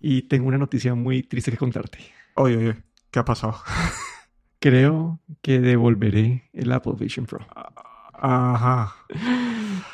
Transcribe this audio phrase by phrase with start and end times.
[0.00, 1.98] Y tengo una noticia muy triste que contarte.
[2.34, 2.76] Oye, oye,
[3.10, 3.56] ¿qué ha pasado?
[4.58, 7.46] Creo que devolveré el Apple Vision Pro.
[8.14, 8.94] Ajá.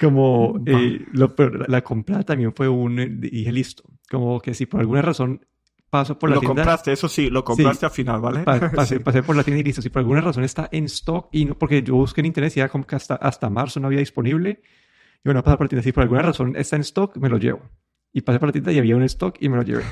[0.00, 3.20] Como eh, lo, pero la comprada también fue un...
[3.20, 3.84] Dije, listo.
[4.10, 5.44] Como que si por alguna razón
[5.90, 6.62] paso por la lo tienda...
[6.62, 7.86] compraste, eso sí, lo compraste Sí.
[7.86, 8.40] al final, ¿vale?
[8.40, 9.02] pa- pasé, Sí.
[9.02, 9.82] pasé por la tienda y listo.
[9.82, 12.60] Si por alguna razón está en stock y no, porque yo busqué en internet y
[12.60, 14.60] era como que hasta, hasta marzo no había disponible.
[15.18, 15.82] Y bueno, pasé por la tienda.
[15.82, 17.62] Si por alguna razón está en stock, me lo llevo.
[18.12, 19.84] Y pasé por la tienda y había un stock y me lo llevé.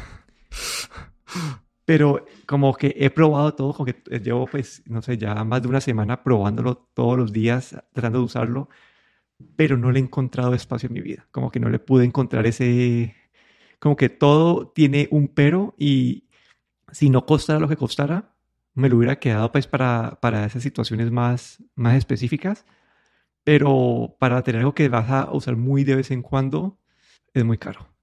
[1.87, 5.63] Pero como que he probado todo, como que eh, llevo pues, no sé, ya más
[5.63, 8.69] de una semana probándolo todos los días, tratando de usarlo,
[9.57, 11.29] pero no le he encontrado espacio en mi vida.
[11.31, 13.15] Como que no le pude encontrar ese...
[13.79, 16.29] Como que todo tiene un pero y
[16.93, 18.35] si no costara lo que costara,
[18.75, 22.67] me lo hubiera quedado pues para, para esas situaciones más, más específicas.
[23.45, 26.81] Pero para tener algo que vas a usar muy de vez en cuando,
[27.33, 27.96] es muy caro.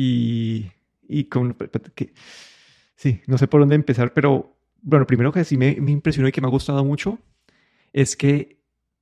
[0.00, 0.70] Y,
[1.08, 1.54] y con,
[1.96, 2.14] que,
[2.94, 6.32] sí, no sé por dónde empezar, pero bueno, primero que sí me, me impresionó y
[6.32, 7.18] que me ha gustado mucho
[7.92, 8.60] es que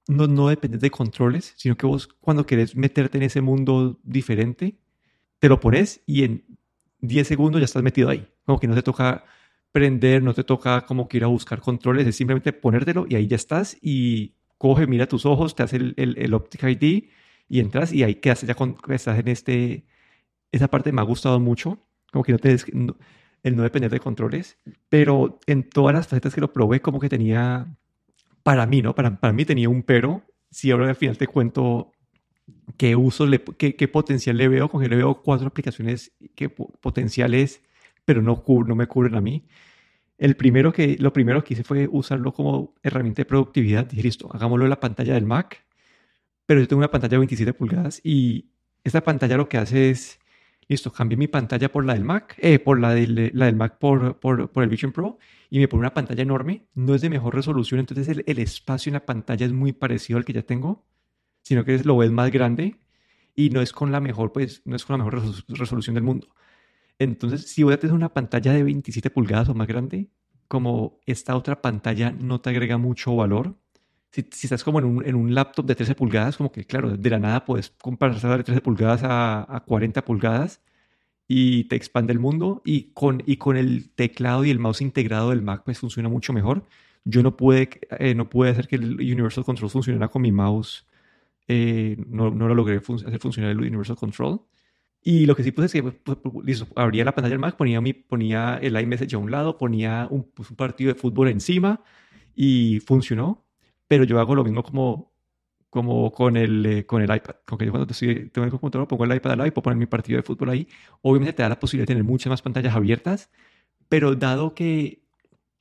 [0.09, 4.79] no, no dependes de controles, sino que vos cuando querés meterte en ese mundo diferente,
[5.39, 6.45] te lo pones y en
[7.01, 8.27] 10 segundos ya estás metido ahí.
[8.47, 9.27] Como que no te toca
[9.73, 13.27] prender, no te toca como que ir a buscar controles, es simplemente ponértelo y ahí
[13.27, 17.11] ya estás y coge, mira tus ojos, te hace el, el, el Optic ID
[17.51, 19.85] y entras y ahí quedas ya con, estás en este...
[20.53, 21.81] Esa parte me ha gustado mucho,
[22.13, 22.39] como que no
[22.73, 22.97] no-
[23.43, 24.59] el no depender de controles,
[24.89, 27.67] pero en todas las facetas que lo probé como que tenía,
[28.43, 28.95] para mí, ¿no?
[28.95, 31.93] Para, para mí tenía un pero, si ahora al final te cuento
[32.77, 36.49] qué uso, le, qué, qué potencial le veo, con que le veo cuatro aplicaciones que,
[36.49, 37.63] po- potenciales,
[38.05, 39.45] pero no, no me cubren a mí.
[40.19, 43.87] El primero que, lo primero que hice fue usarlo como herramienta de productividad.
[43.87, 45.65] Dije, listo, hagámoslo en la pantalla del Mac,
[46.47, 48.47] pero yo tengo una pantalla de 27 pulgadas y
[48.85, 50.21] esta pantalla lo que hace es,
[50.69, 53.79] listo, cambié mi pantalla por la del Mac, eh, por la del, la del Mac
[53.79, 55.19] por, por, por el Vision Pro
[55.51, 56.67] y me pone una pantalla enorme.
[56.75, 60.19] No es de mejor resolución, entonces el, el espacio en la pantalla es muy parecido
[60.19, 60.85] al que ya tengo,
[61.43, 62.81] sino que lo ves más grande
[63.35, 66.05] y no es con la mejor, pues, no es con la mejor resolu- resolución del
[66.05, 66.29] mundo.
[66.99, 70.11] Entonces, si voy a tener una pantalla de 27 pulgadas o más grande,
[70.49, 73.57] como esta otra pantalla no te agrega mucho valor,
[74.17, 76.97] si, si estás como en un, en un laptop de 13 pulgadas, como que claro,
[76.97, 80.63] de la nada puedes pasar de 13 pulgadas a, a 40 pulgadas
[81.29, 85.31] y te expande el mundo y con, y con el teclado y el mouse integrado
[85.31, 86.65] del Mac pues funciona mucho mejor.
[87.05, 90.87] Yo no pude, eh, no pude hacer que el Universal Control funcionara con mi mouse.
[91.49, 94.41] eh, no, no lo logré fun- hacer funcionar el Universal Control.
[95.03, 97.41] Y lo que sí puse es que pues, pues, pues, listo, abría la pantalla del
[97.41, 101.01] Mac, ponía, mi, ponía el iMessage a un lado, ponía un, pues, un partido de
[101.01, 101.83] fútbol encima
[102.37, 103.46] y funcionó.
[103.89, 105.13] Pero yo hago lo mismo como,
[105.71, 107.37] como con, el, eh, con el iPad.
[107.45, 109.65] Como que yo cuando estoy, tengo el computador pongo el iPad al lado y puedo
[109.65, 110.69] poner mi partido de fútbol ahí.
[111.03, 113.31] Obviamente te da la posibilidad de tener muchas más pantallas abiertas,
[113.89, 115.03] pero dado que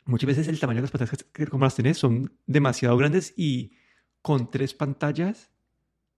[0.06, 3.74] muchas veces el tamaño de las pantallas que, como las tenés son demasiado grandes y
[4.22, 5.52] con tres pantallas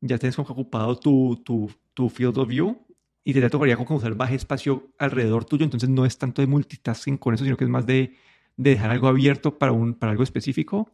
[0.01, 2.85] ya tienes como ocupado tu, tu, tu field of view
[3.24, 7.18] y te tocaría como usar más espacio alrededor tuyo, entonces no es tanto de multitasking
[7.18, 8.16] con eso, sino que es más de,
[8.56, 10.94] de dejar algo abierto para, un, para algo específico,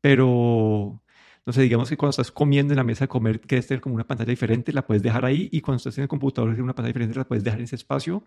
[0.00, 1.02] pero
[1.44, 3.94] no sé, digamos que cuando estás comiendo en la mesa de comer, quieres tener como
[3.94, 6.74] una pantalla diferente, la puedes dejar ahí y cuando estás en el computador, quieres una
[6.74, 8.24] pantalla diferente, la puedes dejar en ese espacio,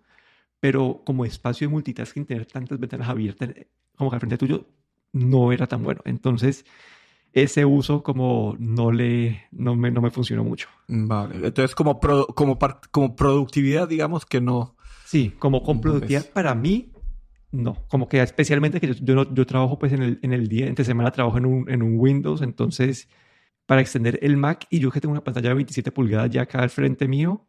[0.59, 4.65] pero como espacio de multitasking, tener tantas ventanas abiertas eh, como que al frente tuyo
[5.11, 6.65] no era tan bueno, entonces
[7.33, 10.67] ese uso como no le no me, no me funcionó mucho.
[10.87, 12.57] Vale, entonces como, pro- como,
[12.91, 14.75] como productividad, digamos que no.
[15.05, 16.91] Sí, como con productividad para mí,
[17.51, 17.85] no.
[17.89, 20.85] Como que especialmente que yo, yo, no- trabajo pues en el, en el día, entre
[20.85, 23.07] semana trabajo en un, en un Windows, entonces
[23.65, 26.61] para extender el Mac y yo que tengo una pantalla de 27 pulgadas ya acá
[26.61, 27.45] al frente mío,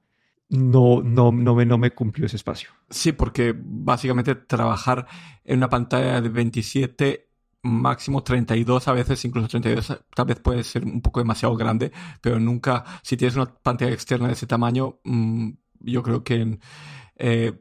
[0.50, 2.70] no, no, no, me, no me cumplió ese espacio.
[2.90, 5.06] Sí, porque básicamente trabajar
[5.44, 7.28] en una pantalla de 27,
[7.62, 12.40] máximo 32, a veces incluso 32, tal vez puede ser un poco demasiado grande, pero
[12.40, 15.50] nunca, si tienes una pantalla externa de ese tamaño, mm,
[15.80, 16.58] yo creo que
[17.16, 17.52] eh,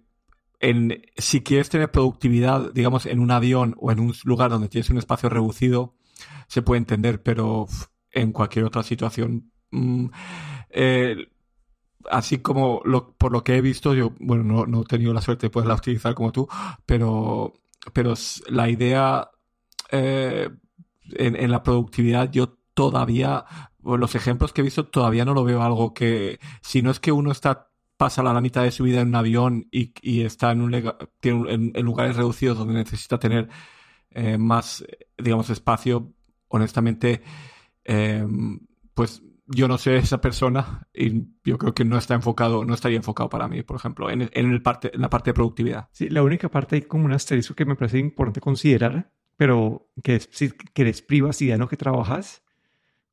[0.60, 4.90] en- si quieres tener productividad, digamos, en un avión o en un lugar donde tienes
[4.90, 5.96] un espacio reducido,
[6.48, 7.68] se puede entender, pero
[8.12, 10.08] en cualquier otra situación, mm,
[10.72, 11.28] eh,
[12.10, 12.82] así como
[13.18, 15.76] por lo que he visto, yo, bueno, no, no he tenido la suerte de poderla
[15.76, 16.48] utilizar como tú,
[16.86, 17.54] pero,
[17.94, 18.14] pero
[18.50, 19.30] la idea
[19.92, 20.50] eh,
[21.12, 23.46] en, en la productividad, yo todavía,
[23.84, 27.12] los ejemplos que he visto, todavía no lo veo algo que, si no es que
[27.12, 27.69] uno está,
[28.00, 30.72] pasa la, mitad de su vida en un avión y, está en,
[31.20, 33.50] tiene lugares reducidos donde necesita tener
[34.12, 34.86] eh, más,
[35.18, 36.14] digamos, espacio,
[36.48, 37.22] honestamente,
[37.84, 38.26] eh,
[38.94, 42.96] pues yo no sé esa persona y yo creo que no está enfocado, no estaría
[42.96, 45.90] enfocado para mí, por ejemplo, en, el parte, en la parte de productividad.
[45.92, 50.16] Sí, la única parte hay como un asterisco que me parece importante considerar, pero que
[50.16, 52.44] es si quieres privacidad en lo que trabajas,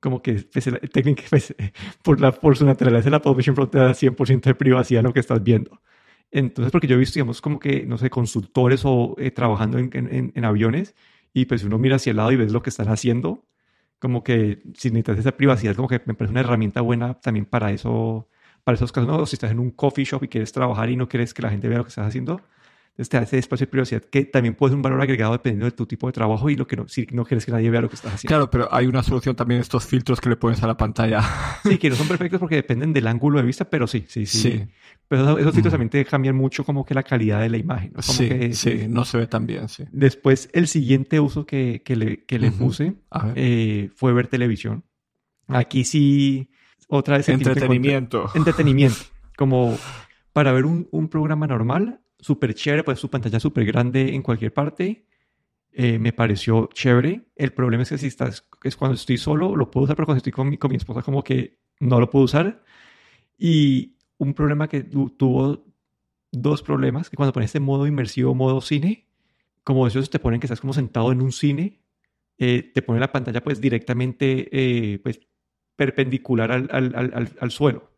[0.07, 1.55] como que pues, técnica, pues,
[2.03, 5.13] por, la, por su naturaleza la Publishing Pro te da 100% de privacidad en lo
[5.13, 5.83] que estás viendo.
[6.31, 9.91] Entonces, porque yo he visto, digamos, como que, no sé, consultores o eh, trabajando en,
[9.93, 10.95] en, en aviones
[11.33, 13.45] y pues uno mira hacia el lado y ves lo que están haciendo
[13.99, 17.73] como que si necesitas esa privacidad, como que me parece una herramienta buena también para
[17.73, 18.29] eso,
[18.65, 19.09] para esos casos.
[19.09, 19.27] ¿no?
[19.27, 21.69] si estás en un coffee shop y quieres trabajar y no quieres que la gente
[21.69, 22.41] vea lo que estás haciendo,
[22.99, 25.73] entonces te ese espacio de privacidad que también puede ser un valor agregado dependiendo de
[25.73, 27.91] tu tipo de trabajo y lo que no, si no quieres que nadie vea lo
[27.91, 28.31] que estás haciendo.
[28.35, 31.23] Claro, pero hay una solución también estos filtros que le pones a la pantalla.
[31.63, 34.67] Sí, que no son perfectos porque dependen del ángulo de vista, pero sí, sí, sí.
[35.09, 37.93] Pero esos, filtros también te cambian mucho como que la calidad de la imagen.
[37.99, 39.85] sí, sí, no se ve tan bien, sí.
[39.93, 42.95] Después, el siguiente uso que, que le, que le puse
[43.35, 44.85] eh, fue ver televisión.
[45.49, 46.49] Aquí sí,
[46.89, 47.29] otra vez...
[47.29, 48.31] Entretenimiento.
[48.35, 48.97] Entretenimiento.
[49.37, 49.77] Como
[50.33, 54.53] para ver un, un programa normal, súper chévere, pues su pantalla súper grande en cualquier
[54.53, 55.07] parte.
[55.73, 57.29] Eh, me pareció chévere.
[57.37, 60.19] El problema es que si estás, es cuando estoy solo, lo puedo usar, pero cuando
[60.19, 62.65] estoy con mi, con mi esposa, como que no lo puedo usar.
[63.39, 65.65] Y un problema que tuvo
[66.33, 69.07] dos problemas, que cuando pones este modo inmersivo, modo cine,
[69.63, 71.81] como esos te ponen que estás como sentado en un cine,
[72.39, 75.21] eh, te pone la pantalla pues directamente eh, pues
[75.77, 77.96] perpendicular al, al, al, al suelo.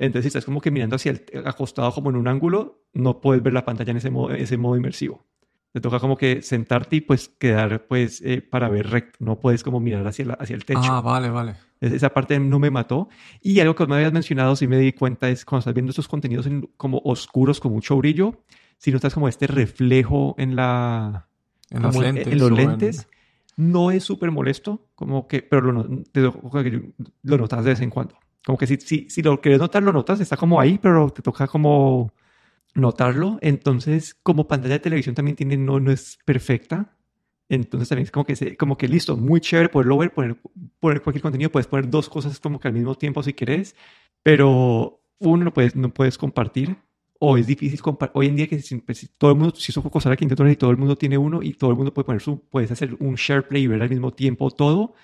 [0.00, 3.42] Entonces, si estás como que mirando hacia el acostado como en un ángulo, no puedes
[3.42, 5.26] ver la pantalla en ese modo, ese modo inmersivo.
[5.72, 9.18] Te toca como que sentarte y pues quedar pues eh, para ver recto.
[9.20, 10.80] No puedes como mirar hacia, hacia el techo.
[10.82, 11.54] Ah, vale, vale.
[11.82, 13.10] Esa parte no me mató.
[13.42, 16.08] Y algo que me habías mencionado, sí me di cuenta, es cuando estás viendo estos
[16.08, 16.48] contenidos
[16.78, 18.42] como oscuros, con mucho brillo,
[18.78, 21.28] si no estás como este reflejo en la...
[21.68, 23.06] En, los lentes, en los lentes.
[23.56, 25.86] No es súper molesto, como que, pero lo,
[27.22, 28.16] lo notas de vez en cuando.
[28.44, 31.22] Como que si, si, si lo quieres notar, lo notas, está como ahí, pero te
[31.22, 32.12] toca como
[32.74, 33.38] notarlo.
[33.42, 36.96] Entonces, como pantalla de televisión también tiene, no, no es perfecta.
[37.48, 40.36] Entonces también es como que, se, como que listo, muy chévere poderlo ver, poner,
[40.78, 43.74] poner cualquier contenido, puedes poner dos cosas como que al mismo tiempo si quieres,
[44.22, 46.76] pero uno no puedes, no puedes compartir
[47.18, 48.18] o es difícil compartir.
[48.18, 50.70] Hoy en día que si, pues, todo el mundo, si eso cosa aquí y todo
[50.70, 53.46] el mundo tiene uno y todo el mundo puede poner su, puedes hacer un share
[53.46, 54.94] play y ver al mismo tiempo todo,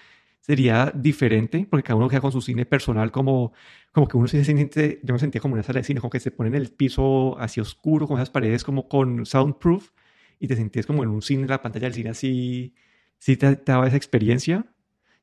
[0.46, 3.52] sería diferente, porque cada uno queda con su cine personal, como,
[3.90, 6.10] como que uno se siente, yo me sentía como en una sala de cine, como
[6.10, 9.90] que se pone en el piso así oscuro, con esas paredes como con soundproof,
[10.38, 12.74] y te sentías como en un cine, la pantalla del cine así,
[13.18, 14.66] sí te, daba esa experiencia.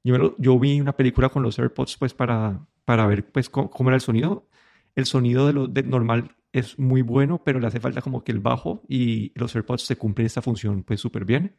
[0.04, 3.96] Yo, yo vi una película con los AirPods pues para, para ver pues cómo, era
[3.96, 4.50] el sonido.
[4.96, 8.34] El sonido de lo de normal es muy bueno, pero le hace falta como que
[8.34, 11.56] el bajo y los AirPods se cumplen esta función pues súper bien.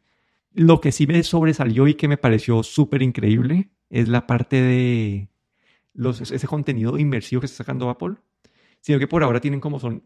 [0.54, 5.28] Lo que sí me sobresalió y que me pareció súper increíble es la parte de
[5.94, 8.16] los, ese contenido inmersivo que está sacando Apple.
[8.80, 10.04] Sino que por ahora tienen como son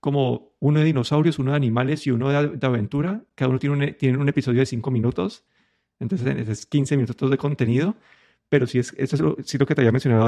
[0.00, 3.24] como uno de dinosaurios, uno de animales y uno de, aventura.
[3.34, 5.44] Cada uno tiene un, tiene un episodio de 5 minutos.
[5.98, 7.96] Entonces es 15 minutos de contenido.
[8.48, 10.26] Pero sí, es, eso es lo, sí lo que te había mencionado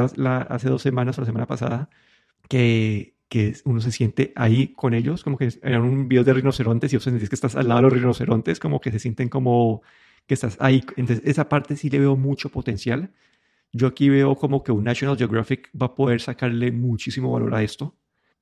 [0.49, 1.88] hace dos semanas o la semana pasada,
[2.49, 6.93] que que uno se siente ahí con ellos, como que eran un video de rinocerontes
[6.93, 9.82] y vos sentís que estás al lado de los rinocerontes, como que se sienten como
[10.27, 10.85] que estás ahí.
[10.97, 13.12] Entonces, esa parte sí le veo mucho potencial.
[13.73, 17.62] Yo aquí veo como que un National Geographic va a poder sacarle muchísimo valor a
[17.62, 17.94] esto,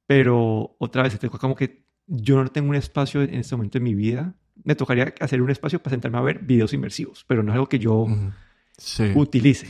[0.06, 3.94] pero otra vez, como que yo no tengo un espacio en este momento en mi
[3.94, 4.34] vida.
[4.64, 7.68] Me tocaría hacer un espacio para sentarme a ver videos inmersivos, pero no es algo
[7.68, 8.06] que yo
[9.14, 9.66] utilice.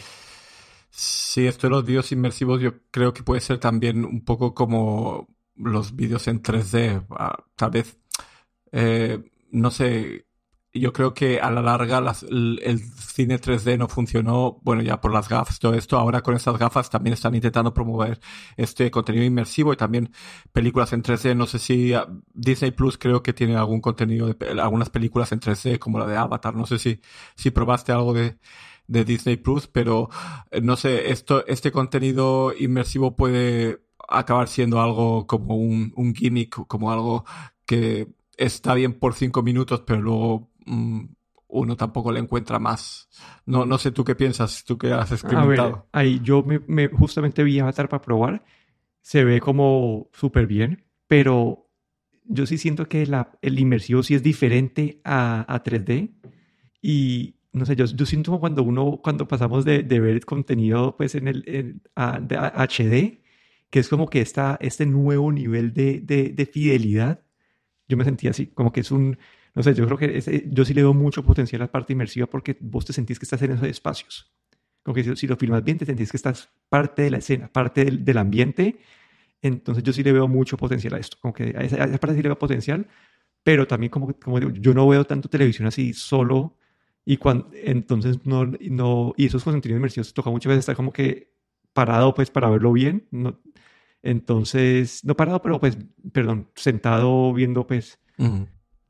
[0.91, 5.29] Sí, esto de los vídeos inmersivos yo creo que puede ser también un poco como
[5.55, 7.07] los vídeos en 3D.
[7.11, 7.99] Ah, tal vez,
[8.73, 10.29] eh, no sé,
[10.73, 11.99] yo creo que a la larga
[12.31, 15.97] el, cine 3D no funcionó, bueno, ya por las gafas, todo esto.
[15.99, 18.21] Ahora con estas gafas también están intentando promover
[18.57, 20.13] este contenido inmersivo y también
[20.53, 21.35] películas en 3D.
[21.37, 25.41] No sé si ah, Disney Plus creo que tiene algún contenido de algunas películas en
[25.41, 26.55] 3D como la de Avatar.
[26.55, 27.01] No sé si,
[27.35, 28.39] si probaste algo de,
[28.89, 30.09] de Disney Plus, pero
[30.51, 36.67] eh, no sé, esto, este contenido inmersivo puede acabar siendo algo como un, un gimmick,
[36.67, 37.25] como algo
[37.67, 41.05] que está bien por cinco minutos, pero luego mm,
[41.49, 43.09] uno tampoco le encuentra más.
[43.45, 45.87] No, no sé tú qué piensas, tú que has experimentado.
[45.93, 48.45] ahí yo me, justamente vi Avatar para probar.
[49.03, 51.71] Se ve como súper bien, pero
[52.25, 56.15] yo sí siento que la, el inmersivo sí es diferente a, a 3D.
[56.81, 61.15] Y, no sé, yo, yo siento cuando uno, cuando pasamos de, de ver contenido pues
[61.15, 63.23] en el de HD,
[63.71, 67.23] que es como que está este nuevo nivel de, de, de, fidelidad,
[67.89, 69.19] yo me sentía así, como que es un,
[69.55, 72.27] no sé, yo creo que yo sí le doy mucho potencial a la parte inmersiva
[72.27, 74.33] porque vos te sentís que estás en esos espacios.
[74.83, 77.85] Como que si, lo filmas bien, te sentís que estás parte de la escena, parte
[77.85, 78.79] del, ambiente.
[79.43, 81.19] Entonces yo sí le veo mucho potencial a esto.
[81.21, 82.87] Como que a esa, parte sí le veo potencial,
[83.43, 86.58] pero también como, como digo, yo no veo tanto televisión así solo
[87.11, 91.33] y cuando, entonces no, no, y esos contenidos inmersivos toca muchas veces estar como que
[91.73, 93.09] parado pues para verlo bien.
[93.11, 93.41] No,
[94.03, 95.79] entonces, no parado, pero pues,
[96.13, 97.99] perdón, sentado viendo pues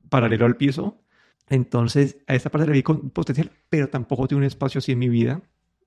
[0.08, 1.00] paralelo al piso.
[1.48, 4.98] Entonces, a esta parte le vi con potencial, pero tampoco tiene un espacio así en
[4.98, 5.40] mi vida.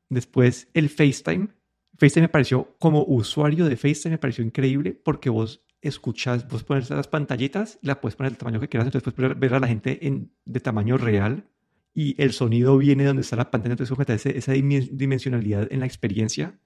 [0.08, 1.50] Después, el FaceTime.
[1.98, 6.90] FaceTime me pareció, como usuario de FaceTime, me pareció increíble porque vos escuchas, vos pones
[6.92, 10.08] las pantallitas, la puedes poner el tamaño que quieras, entonces puedes ver a la gente
[10.08, 11.46] en, de tamaño real
[11.94, 15.86] y el sonido viene de donde está la pantalla, entonces esa, esa dimensionalidad en la
[15.86, 16.58] experiencia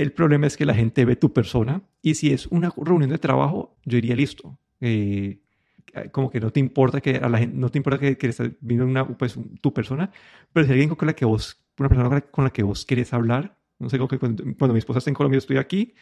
[0.00, 3.18] el problema es que la gente ve tu persona y si es una reunión de
[3.18, 4.58] trabajo, yo diría listo.
[4.80, 5.40] Eh,
[6.10, 8.86] como que no te importa que a la gente, no te importa que, que viendo
[8.86, 10.10] una, pues, tu persona,
[10.54, 13.58] pero si alguien con la que vos, una persona con la que vos quieres hablar,
[13.78, 15.92] no sé, como que cuando, mi esposa está en Colombia, estoy aquí,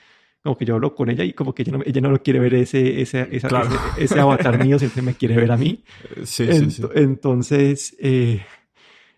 [0.42, 2.38] como que yo hablo con ella y como que ella no, ella no lo quiere
[2.38, 5.82] ver ese, ese, ese, avatar mío, siempre me quiere ver a mí.
[6.24, 6.82] Sí, sí, sí.
[6.94, 8.42] Entonces, eh,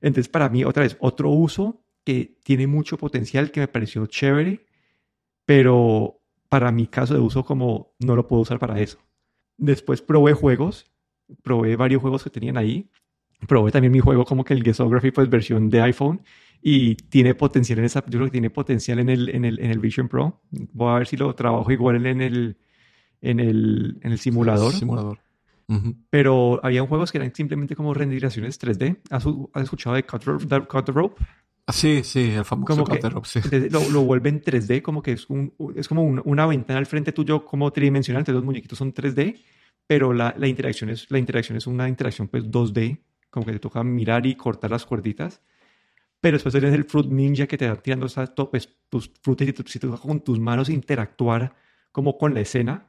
[0.00, 4.67] entonces, para mí, otra vez, otro uso que tiene mucho potencial, que me pareció chévere,
[5.45, 8.99] pero para mi caso de uso como no lo puedo usar para eso.
[9.57, 10.91] Después probé juegos,
[11.43, 12.91] probé varios juegos que tenían ahí.
[13.47, 16.23] Probé también mi juego como que el Geography pues versión de iPhone
[16.62, 19.71] y tiene potencial en esa, yo creo que tiene potencial en el, en el, en
[19.71, 20.43] el Vision Pro.
[20.50, 22.57] Voy a ver si lo trabajo igual en el,
[23.21, 24.73] en el, en el simulador.
[24.73, 25.19] simulador.
[26.11, 28.99] Pero había juegos que eran simplemente como renderizaciones 3D.
[29.11, 29.25] ¿Has,
[29.62, 30.25] escuchado de Cut,
[30.67, 31.23] Cut the Rope?
[31.67, 33.40] Ah, sí, sí, el famoso como sí.
[33.71, 37.12] Lo, lo vuelve en 3D, como que es, un, es como una ventana al frente
[37.12, 39.38] tuyo como tridimensional, entonces los muñequitos son 3D,
[39.87, 42.99] pero la, la, interacción, es, la interacción es una interacción pues 2D,
[43.31, 45.43] como que te toca mirar y cortar las cuerditas.
[46.21, 48.07] Pero después tienes el Fruit Ninja que te va tirando
[48.50, 51.55] pues, tus frutas y si toca con tus manos interactuar
[51.93, 52.87] como con la escena.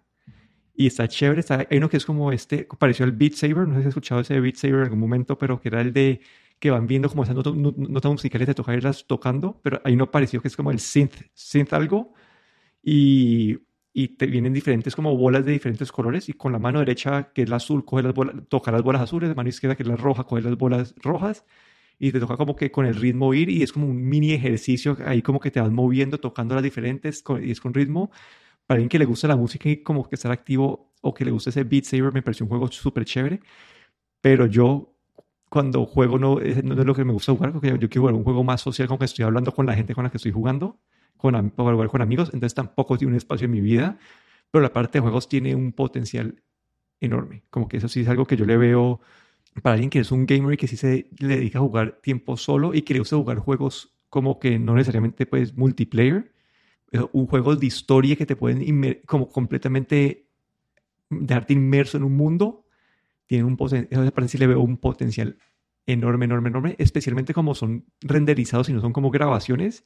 [0.74, 1.40] Y está chévere.
[1.40, 3.68] Está, hay uno que es como este, pareció el Beat Saber.
[3.68, 5.94] No sé si has escuchado ese Beat Saber en algún momento, pero que era el
[5.94, 6.22] de
[6.62, 10.12] que van viendo como esas notas, notas musicales de tocar irlas tocando, pero ahí no
[10.12, 12.14] pareció que es como el synth, synth algo,
[12.84, 13.58] y,
[13.92, 17.42] y te vienen diferentes como bolas de diferentes colores, y con la mano derecha, que
[17.42, 19.90] es la azul, coge las bolas, toca las bolas azules, la mano izquierda, que es
[19.90, 21.46] la roja, coge las bolas rojas,
[22.04, 24.98] y te toca como que con el ritmo ir, y es como un mini ejercicio,
[25.06, 28.10] ahí como que te vas moviendo, tocando las diferentes, y es con ritmo.
[28.66, 31.30] Para alguien que le gusta la música y como que estar activo, o que le
[31.30, 33.40] guste ese Beat Saber, me pareció un juego súper chévere,
[34.20, 34.96] pero yo
[35.48, 38.44] cuando juego no, es lo que me gusta jugar, porque yo, quiero jugar un juego
[38.44, 40.80] más social, como que estoy hablando con la gente con la que estoy jugando,
[41.18, 44.00] con, para jugar con amigos, entonces tampoco tiene un espacio en mi vida,
[44.50, 46.42] pero la parte de juegos tiene un potencial
[47.00, 49.02] enorme, como que eso sí es algo que yo le veo
[49.62, 52.38] para alguien que es un gamer y que sí se le dedica a jugar tiempo
[52.38, 56.32] solo y que le gusta jugar juegos como que no necesariamente pues multiplayer,
[57.14, 60.28] un juego de historia que te pueden como completamente
[61.10, 62.66] dejarte inmerso en un mundo
[63.32, 65.38] tienen un potencial, le veo un potencial
[65.86, 69.86] enorme, enorme, enorme, especialmente como son renderizados y no son como grabaciones.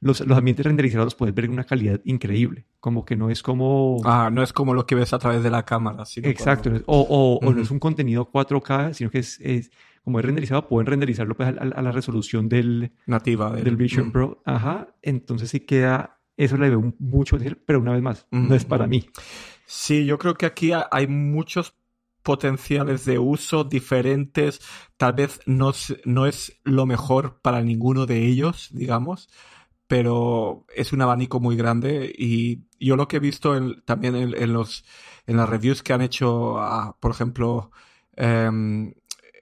[0.00, 3.42] Los, los ambientes renderizados los puedes ver en una calidad increíble, como que no es
[3.42, 4.00] como...
[4.04, 6.04] Ah, no es como lo que ves a través de la cámara.
[6.22, 9.72] Exacto, o, o, no es un contenido 4K, sino que es, es
[10.04, 12.92] como es renderizado, pueden renderizarlo pues, a, la resolución del...
[13.06, 13.50] Nativa.
[13.52, 14.40] Del, Vision Pro.
[14.44, 16.20] Ajá, entonces sí queda...
[16.36, 19.04] Eso le veo mucho, pero una vez más, no es para mí.
[19.66, 21.74] Sí, yo creo que aquí hay muchos
[22.22, 24.60] potenciales de uso diferentes.
[24.96, 25.72] Tal vez no,
[26.04, 29.28] no es lo mejor para ninguno de ellos, digamos,
[29.88, 34.84] pero es un abanico muy grande y yo lo que he visto también en, los,
[35.26, 36.56] en las reviews que han hecho,
[37.00, 37.72] por ejemplo,
[38.14, 38.92] em,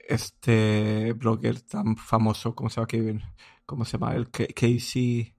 [0.09, 2.87] este blogger tan famoso, ¿cómo se llama?
[2.87, 3.23] Kevin?
[3.67, 4.15] ¿Cómo se llama?
[4.15, 5.35] El Casey.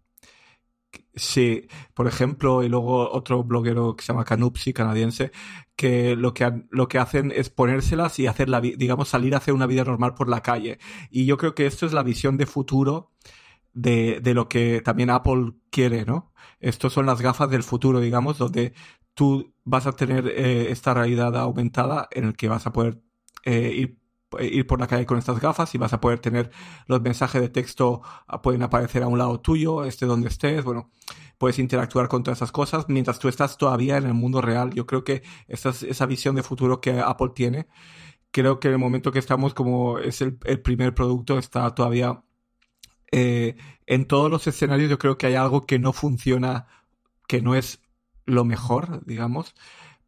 [1.16, 5.32] Sí, por ejemplo, y luego otro bloguero que se llama Canupsi, canadiense,
[5.76, 9.54] que lo que, lo que hacen es ponérselas y hacer la, digamos, salir a hacer
[9.54, 10.80] una vida normal por la calle.
[11.10, 13.12] Y yo creo que esto es la visión de futuro
[13.78, 16.34] de, de lo que también Apple quiere, ¿no?
[16.60, 18.74] Estos son las gafas del futuro, digamos, donde
[19.14, 23.02] tú vas a tener eh, esta realidad aumentada en el que vas a poder
[23.44, 24.00] eh, ir
[24.42, 26.52] ir por la calle con estas gafas y vas a poder tener
[26.88, 30.92] los mensajes de texto, ah, pueden aparecer a un lado tuyo, esté donde estés, bueno,
[31.38, 34.74] puedes interactuar con todas esas cosas mientras tú estás todavía en el mundo real.
[34.74, 37.68] Yo creo que esa, esa visión de futuro que Apple tiene,
[38.32, 42.24] creo que en el momento que estamos como es el, primer producto, está todavía
[43.12, 46.68] eh, en todos los escenarios, yo creo que hay algo que no funciona,
[47.28, 47.82] que no es
[48.26, 49.56] lo mejor, digamos,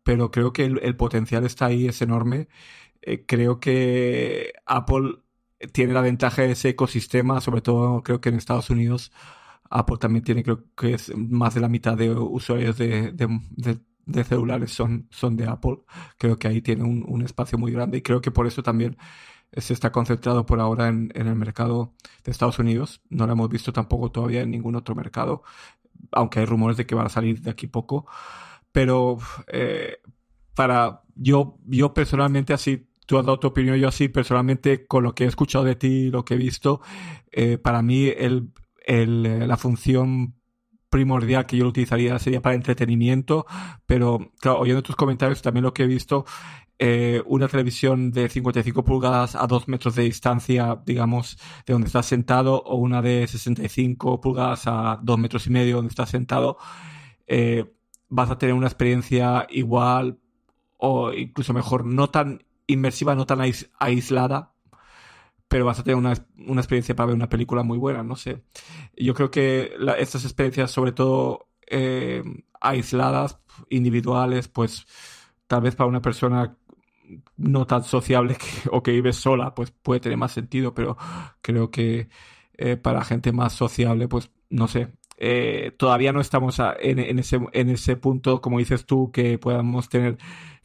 [0.04, 2.50] pero creo que el potencial está ahí, es enorme
[3.02, 5.20] eh, creo que Apple
[5.74, 9.12] tiene la ventaja de ese ecosistema, sobre todo creo que en Estados Unidos
[9.70, 13.14] Apple también tiene, creo que es más de la mitad de usuarios de,
[14.28, 15.80] celulares son, son de Apple.
[16.18, 18.98] Creo que ahí tiene un, espacio muy grande y creo que por eso también
[19.54, 23.02] se está concentrado por ahora en, en, el mercado de Estados Unidos.
[23.10, 25.44] No lo hemos visto tampoco todavía en ningún otro mercado,
[26.12, 28.06] aunque hay rumores de que van a salir de aquí poco.
[28.72, 29.98] Pero eh,
[30.56, 35.16] para yo, yo personalmente así tú has dado tu opinión, yo así personalmente con lo
[35.16, 36.82] que he escuchado de ti, lo que he visto,
[37.32, 38.52] eh, para mí el,
[38.86, 40.39] el, la función
[40.90, 43.46] primordial que yo lo utilizaría sería para entretenimiento,
[43.86, 46.26] pero claro, oyendo tus comentarios también lo que he visto,
[46.82, 52.06] eh, una televisión de 55 pulgadas a 2 metros de distancia, digamos, de donde estás
[52.06, 56.58] sentado, o una de 65 pulgadas a 2 metros y medio donde estás sentado,
[57.28, 57.66] eh,
[58.08, 60.20] vas a tener una experiencia igual
[60.78, 63.42] o incluso mejor, no tan inmersiva, no tan
[63.80, 64.54] aislada,
[65.50, 66.14] pero vas a tener una,
[66.48, 68.44] una, experiencia para ver una película muy buena, no sé.
[68.96, 72.24] Yo creo que estas experiencias, sobre todo eh,
[72.62, 73.40] aisladas,
[73.70, 74.86] individuales, pues
[75.48, 76.56] tal vez para una persona
[77.38, 78.38] no tan sociable
[78.72, 80.98] o que vive sola, pues puede tener más sentido, pero
[81.42, 82.10] creo que
[82.54, 84.90] eh, para gente más sociable, pues no sé.
[85.18, 89.90] Eh, todavía no estamos en, en, ese, en ese punto, como dices tú, que podamos
[89.90, 90.18] tener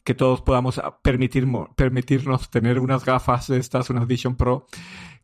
[0.05, 4.67] que todos podamos permitir, permitirnos tener unas gafas estas, unas Vision Pro,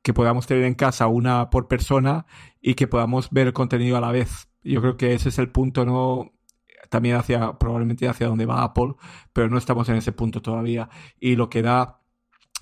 [0.02, 2.26] que podamos tener en casa una por persona
[2.60, 4.50] y que podamos ver contenido a la vez.
[4.64, 6.32] Yo creo que ese es el punto, ¿no?
[6.90, 8.96] También hacia, probablemente hacia donde va Apple,
[9.34, 10.90] pero no estamos en ese punto todavía.
[11.20, 12.02] Y lo que da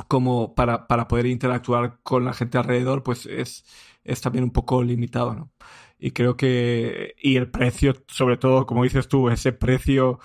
[0.10, 3.64] como para, para poder interactuar con la gente alrededor, pues es,
[4.04, 5.52] es también un poco limitado, ¿no?
[5.98, 10.20] Y creo que, y el precio, sobre todo, como dices tú, ese precio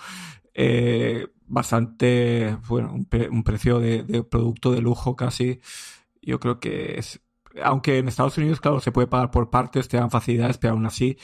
[0.53, 5.59] eh, bastante, bueno, un, precio de, producto de lujo casi.
[6.21, 7.21] Yo creo que es,
[7.63, 10.85] aunque en Estados Unidos, claro, se puede pagar por partes, te dan facilidades, pero aún
[10.85, 11.17] así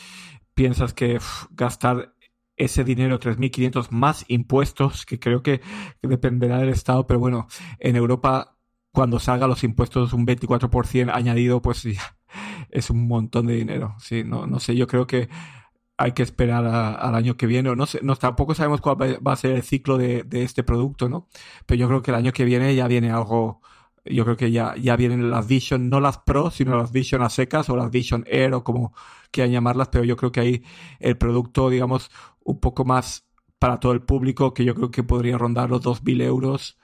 [0.54, 1.20] piensas que
[1.52, 2.14] gastar
[2.56, 5.62] ese dinero, 3.500 más impuestos, que creo que,
[6.02, 7.48] dependerá del Estado, pero bueno,
[7.80, 8.58] en Europa,
[8.92, 11.88] cuando salga los impuestos un 24% añadido, pues
[12.70, 13.96] es un montón de dinero.
[14.00, 15.30] Sí, no, no sé, yo creo que
[16.02, 19.34] hay que esperar al año que viene, o no sé, no, tampoco sabemos cuál va
[19.34, 21.28] a ser el ciclo de, este producto, ¿no?
[21.68, 23.62] Pero yo creo que el año que viene ya viene algo,
[24.04, 27.30] yo creo que ya, ya vienen las Vision, no las Pro, sino las Vision a
[27.30, 28.94] secas o las Vision Air o como
[29.32, 30.64] quieran llamarlas, pero yo creo que ahí
[31.00, 32.10] el producto, digamos,
[32.44, 33.28] un poco más
[33.60, 36.80] para todo el público, que yo creo que podría rondar los 2.000 euros,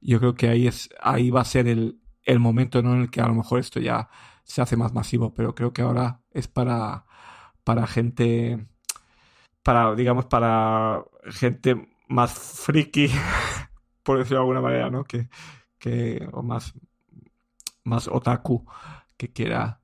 [0.00, 2.94] yo creo que ahí, es, ahí va a ser el, el momento ¿no?
[2.94, 4.08] en el que a lo mejor esto ya
[4.44, 7.06] se hace más masivo, pero creo que ahora es para
[7.64, 8.66] para gente,
[9.62, 13.08] para, digamos, para gente más friki,
[14.02, 15.04] por decirlo de alguna manera, ¿no?
[15.04, 15.28] Que,
[15.78, 16.74] que o más,
[17.84, 18.66] más otaku,
[19.16, 19.80] que quiera,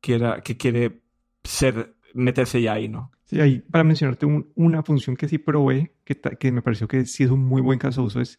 [0.00, 1.02] quiera, que quiere
[1.42, 3.10] ser, meterse ya ahí, ¿no?
[3.24, 7.24] Sí, ahí, para mencionarte una función que sí probé, que, que me pareció que sí
[7.24, 8.38] es un muy buen caso de uso, es,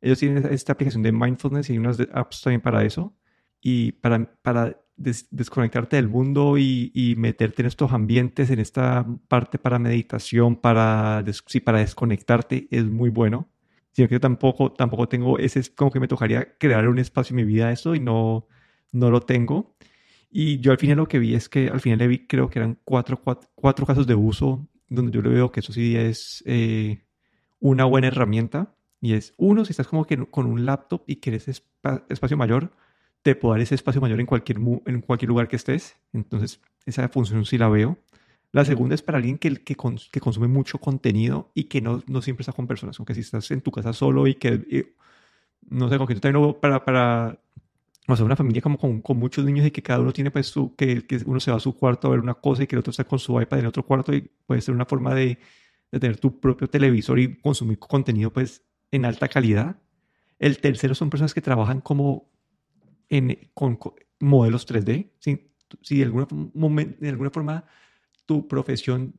[0.00, 3.14] ellos tienen esta aplicación de mindfulness y hay unas apps también para eso.
[3.60, 9.78] Y para, para desconectarte del mundo y, meterte en estos ambientes, en esta parte para
[9.78, 13.48] meditación, para, sí, para desconectarte, es muy bueno.
[13.92, 17.44] Sino que tampoco, tampoco tengo ese, como que me tocaría crear un espacio en mi
[17.44, 18.46] vida eso y no,
[18.92, 19.76] no lo tengo.
[20.30, 22.58] Y yo al final lo que vi es que al final le vi, creo que
[22.58, 23.22] eran cuatro,
[23.54, 27.04] cuatro, casos de uso donde yo le veo que eso sí es eh,
[27.58, 28.74] una buena herramienta.
[29.00, 32.72] Y es, uno, si estás como que con un laptop y quieres espacio mayor,
[33.26, 35.96] te puedo dar ese espacio mayor en cualquier, en cualquier lugar que estés.
[36.12, 37.98] Entonces, esa función sí la veo.
[38.52, 39.76] La segunda es para alguien que, que,
[40.12, 43.00] que consume mucho contenido y que no, no, siempre está con personas.
[43.00, 44.94] Aunque si estás en tu casa solo y que,
[45.68, 47.40] no sé, con que tú también para, para
[48.06, 50.46] o sea, una familia como con, con, muchos niños y que cada uno tiene pues
[50.46, 52.76] su, que, que, uno se va a su cuarto a ver una cosa y que
[52.76, 55.16] el otro está con su iPad en el otro cuarto y puede ser una forma
[55.16, 55.40] de,
[55.90, 58.62] de tener tu propio televisor y consumir contenido pues
[58.92, 59.80] en alta calidad.
[60.38, 62.35] El tercero son personas que trabajan como
[63.08, 63.78] en, con,
[64.20, 65.10] modelos 3D.
[65.18, 65.50] Si,
[65.82, 67.64] si de, alguna, momento, de alguna forma
[68.24, 69.14] tu profesión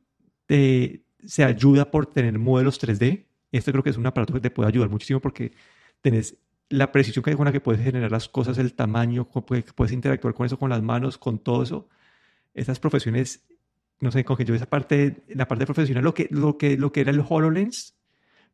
[0.46, 4.50] te, se ayuda por tener modelos 3D, esto creo que es un aparato que te
[4.50, 5.52] puede ayudar muchísimo porque
[6.00, 6.36] tenés
[6.68, 10.58] la precisión con la que puedes generar las cosas, el tamaño, puedes, interactuar con eso,
[10.58, 11.88] con las manos, con todo eso.
[12.52, 13.46] Estas profesiones,
[14.00, 16.92] no sé, con que yo esa parte, la parte profesional, lo que, lo que, lo
[16.92, 17.96] que era el HoloLens,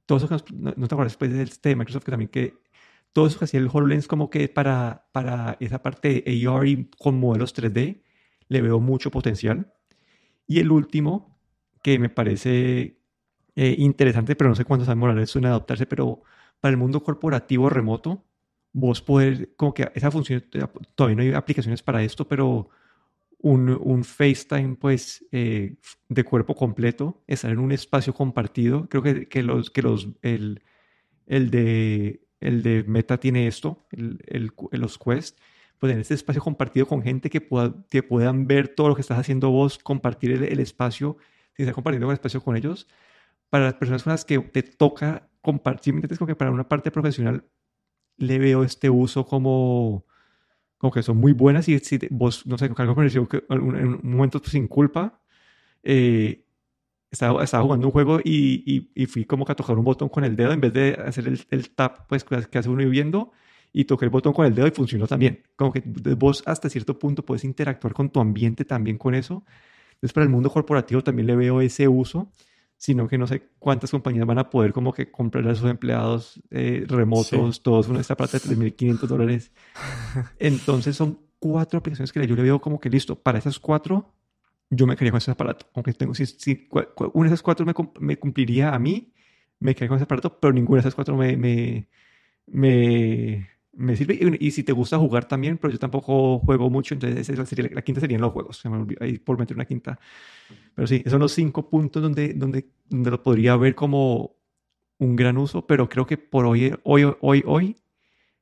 [0.06, 2.54] todo eso, no, no te acuerdas del este de Microsoft que también que
[3.14, 6.90] todo eso que hacía el HoloLens como que para, para esa parte de AR y
[6.98, 8.02] con modelos 3D,
[8.48, 9.72] le veo mucho potencial.
[10.46, 11.38] Y el último,
[11.82, 12.98] que me parece
[13.54, 16.22] eh, interesante, pero no sé cuánto se va a demorar en adaptarse, pero
[16.60, 18.24] para el mundo corporativo remoto,
[18.72, 20.44] vos poder, como que esa función,
[20.96, 22.68] todavía no hay aplicaciones para esto, pero
[23.38, 25.76] un, un FaceTime, pues, eh,
[26.08, 28.88] de cuerpo completo, estar en un espacio compartido.
[28.88, 30.62] Creo que, que los, que los, el,
[31.26, 35.38] el de, el de Meta tiene esto, el, el, los Quest,
[35.78, 39.00] pues en este espacio compartido con gente que, pueda, que puedan ver todo lo que
[39.00, 41.16] estás haciendo vos, compartir el, el espacio,
[41.56, 42.88] si estás compartiendo el espacio con ellos.
[43.50, 46.90] Para las personas con las que te toca compartir, es como que para una parte
[46.90, 47.44] profesional
[48.16, 50.06] le veo este uso como,
[50.78, 54.40] como que son muy buenas y si vos, no sé, algo que en un momento
[54.44, 55.20] sin culpa,
[55.82, 56.43] eh,
[57.14, 60.24] estaba, estaba, jugando un juego y, y, fui como que a tocar un botón con
[60.24, 63.32] el dedo en vez de hacer el, el tap pues que hace uno viendo
[63.72, 65.42] y toqué el botón con el dedo y funcionó también.
[65.56, 65.82] Como que
[66.16, 69.44] vos hasta cierto punto puedes interactuar con tu ambiente también con eso.
[69.94, 72.30] Entonces para el mundo corporativo también le veo ese uso
[72.76, 76.42] sino que no sé cuántas compañías van a poder como que comprar a sus empleados
[76.50, 79.52] eh, remotos, todos con esta plata de 3.500 dólares.
[80.38, 84.12] Entonces son cuatro aplicaciones que yo le veo como que listo, para esas cuatro
[84.70, 85.66] yo me quedaría con ese aparato.
[85.74, 86.68] Aunque tengo, si, si
[87.12, 89.12] una de esas cuatro me, me, cumpliría a mí,
[89.60, 91.88] me quedaría con ese aparato, pero ninguna de esas cuatro me, me,
[92.46, 94.18] me, me sirve.
[94.40, 97.82] Y, si te gusta jugar también, pero yo tampoco juego mucho, entonces esa sería, la,
[97.82, 98.58] quinta serían los juegos.
[98.58, 99.98] Se me ahí por meter una quinta.
[100.74, 104.36] Pero sí, esos son los cinco puntos donde, donde, donde lo podría ver como
[104.98, 107.76] un gran uso, pero creo que por hoy, hoy, hoy, hoy,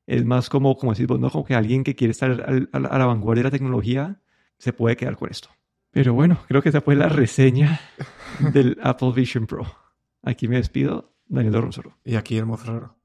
[0.07, 1.31] es más como, como decís vos, ¿no?
[1.31, 4.21] Como que alguien que quiere estar a, a la vanguardia de la tecnología
[4.59, 5.49] se puede quedar con esto.
[5.93, 7.81] Pero bueno, creo que esa fue la reseña
[8.53, 9.67] del Apple Vision Pro.
[10.23, 11.99] Aquí me despido, Daniel Rosero.
[12.03, 13.02] Y aquí el Ferrero.